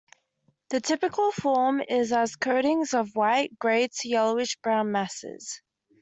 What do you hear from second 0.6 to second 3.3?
The typical form is as coatings of